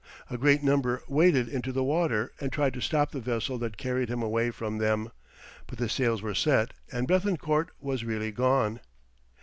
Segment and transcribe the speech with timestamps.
[0.31, 4.09] A great number waded into the water, and tried to stop the vessel that carried
[4.09, 5.11] him away from them,
[5.67, 8.79] but the sails were set and Béthencourt was really gone.